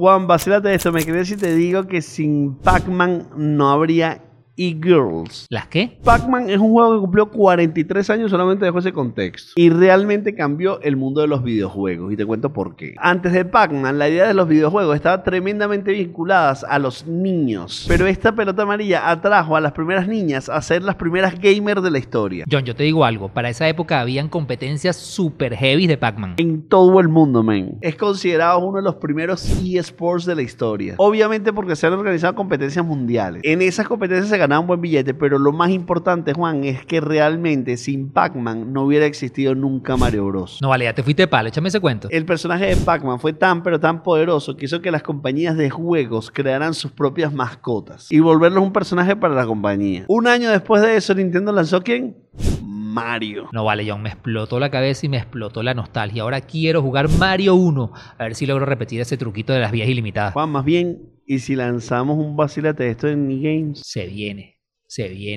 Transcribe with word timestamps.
Juan, 0.00 0.28
vacílate 0.28 0.72
eso. 0.72 0.92
Me 0.92 1.04
crees 1.04 1.26
si 1.26 1.36
te 1.36 1.56
digo 1.56 1.88
que 1.88 2.02
sin 2.02 2.54
Pac-Man 2.54 3.30
no 3.36 3.68
habría 3.68 4.27
e-girls. 4.58 5.46
¿Las 5.48 5.68
qué? 5.68 5.98
Pac-Man 6.04 6.50
es 6.50 6.58
un 6.58 6.72
juego 6.72 6.94
que 6.94 7.00
cumplió 7.00 7.30
43 7.30 8.10
años, 8.10 8.30
solamente 8.30 8.64
dejó 8.64 8.80
ese 8.80 8.92
contexto. 8.92 9.52
Y 9.56 9.70
realmente 9.70 10.34
cambió 10.34 10.80
el 10.82 10.96
mundo 10.96 11.20
de 11.20 11.28
los 11.28 11.42
videojuegos. 11.42 12.12
Y 12.12 12.16
te 12.16 12.26
cuento 12.26 12.52
por 12.52 12.76
qué. 12.76 12.94
Antes 12.98 13.32
de 13.32 13.44
Pac-Man, 13.44 13.98
la 13.98 14.08
idea 14.08 14.26
de 14.26 14.34
los 14.34 14.48
videojuegos 14.48 14.96
estaba 14.96 15.22
tremendamente 15.22 15.92
vinculadas 15.92 16.64
a 16.68 16.78
los 16.78 17.06
niños. 17.06 17.86
Pero 17.88 18.06
esta 18.06 18.34
pelota 18.34 18.62
amarilla 18.62 19.10
atrajo 19.10 19.56
a 19.56 19.60
las 19.60 19.72
primeras 19.72 20.08
niñas 20.08 20.48
a 20.48 20.60
ser 20.62 20.82
las 20.82 20.96
primeras 20.96 21.38
gamers 21.40 21.82
de 21.82 21.90
la 21.90 21.98
historia. 21.98 22.44
John, 22.50 22.64
yo 22.64 22.74
te 22.74 22.82
digo 22.82 23.04
algo. 23.04 23.28
Para 23.28 23.48
esa 23.48 23.68
época 23.68 24.00
habían 24.00 24.28
competencias 24.28 24.96
super 24.96 25.54
heavy 25.54 25.86
de 25.86 25.96
Pac-Man. 25.96 26.34
En 26.38 26.68
todo 26.68 27.00
el 27.00 27.08
mundo, 27.08 27.42
men. 27.42 27.78
Es 27.80 27.96
considerado 27.96 28.58
uno 28.58 28.78
de 28.78 28.84
los 28.84 28.96
primeros 28.96 29.44
eSports 29.62 30.24
de 30.24 30.34
la 30.34 30.42
historia. 30.42 30.94
Obviamente 30.98 31.52
porque 31.52 31.76
se 31.76 31.86
han 31.86 31.92
organizado 31.92 32.34
competencias 32.34 32.84
mundiales. 32.84 33.42
En 33.44 33.62
esas 33.62 33.86
competencias 33.86 34.28
se 34.28 34.38
un 34.56 34.66
buen 34.66 34.80
billete, 34.80 35.14
pero 35.14 35.38
lo 35.38 35.52
más 35.52 35.70
importante, 35.70 36.32
Juan, 36.32 36.64
es 36.64 36.86
que 36.86 37.00
realmente 37.00 37.76
sin 37.76 38.10
Pac-Man 38.10 38.72
no 38.72 38.84
hubiera 38.84 39.06
existido 39.06 39.54
nunca 39.54 39.96
Mario 39.96 40.26
Bros. 40.26 40.58
No 40.62 40.70
vale, 40.70 40.84
ya 40.84 40.94
te 40.94 41.02
fuiste 41.02 41.22
de 41.22 41.28
palo, 41.28 41.48
échame 41.48 41.68
ese 41.68 41.80
cuento. 41.80 42.08
El 42.10 42.24
personaje 42.24 42.66
de 42.66 42.76
Pac-Man 42.76 43.20
fue 43.20 43.32
tan 43.32 43.62
pero 43.62 43.78
tan 43.78 44.02
poderoso 44.02 44.56
que 44.56 44.64
hizo 44.64 44.80
que 44.80 44.90
las 44.90 45.02
compañías 45.02 45.56
de 45.56 45.68
juegos 45.68 46.30
crearan 46.30 46.74
sus 46.74 46.92
propias 46.92 47.32
mascotas 47.32 48.10
y 48.10 48.20
volverlos 48.20 48.62
un 48.62 48.72
personaje 48.72 49.16
para 49.16 49.34
la 49.34 49.46
compañía. 49.46 50.04
Un 50.08 50.26
año 50.26 50.50
después 50.50 50.80
de 50.82 50.96
eso, 50.96 51.14
Nintendo 51.14 51.52
lanzó 51.52 51.82
quién? 51.82 52.16
Mario. 53.04 53.48
No 53.52 53.64
vale, 53.64 53.88
John, 53.88 54.02
me 54.02 54.08
explotó 54.08 54.58
la 54.58 54.70
cabeza 54.70 55.06
y 55.06 55.08
me 55.08 55.18
explotó 55.18 55.62
la 55.62 55.74
nostalgia. 55.74 56.22
Ahora 56.22 56.40
quiero 56.40 56.82
jugar 56.82 57.08
Mario 57.08 57.54
1. 57.54 57.92
A 58.18 58.24
ver 58.24 58.34
si 58.34 58.46
logro 58.46 58.66
repetir 58.66 59.00
ese 59.00 59.16
truquito 59.16 59.52
de 59.52 59.60
las 59.60 59.72
vías 59.72 59.88
ilimitadas. 59.88 60.32
Juan, 60.32 60.50
más 60.50 60.64
bien, 60.64 60.98
¿y 61.26 61.38
si 61.38 61.56
lanzamos 61.56 62.18
un 62.18 62.36
vacilate 62.36 62.84
de 62.84 62.90
esto 62.90 63.08
en 63.08 63.30
e-games? 63.30 63.82
Se 63.84 64.06
viene, 64.06 64.58
se 64.86 65.08
viene. 65.08 65.36